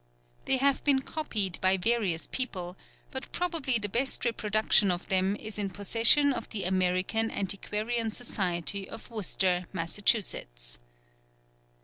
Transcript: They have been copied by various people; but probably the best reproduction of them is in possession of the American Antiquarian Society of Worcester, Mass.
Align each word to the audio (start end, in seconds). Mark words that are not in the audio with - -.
They 0.45 0.57
have 0.57 0.83
been 0.83 1.01
copied 1.03 1.61
by 1.61 1.77
various 1.77 2.25
people; 2.25 2.75
but 3.11 3.31
probably 3.31 3.77
the 3.77 3.87
best 3.87 4.25
reproduction 4.25 4.89
of 4.89 5.09
them 5.09 5.35
is 5.35 5.59
in 5.59 5.69
possession 5.69 6.33
of 6.33 6.49
the 6.49 6.63
American 6.63 7.29
Antiquarian 7.29 8.11
Society 8.11 8.89
of 8.89 9.11
Worcester, 9.11 9.67
Mass. 9.73 9.99